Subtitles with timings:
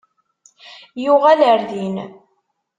[1.03, 1.95] Yuɣal ar din.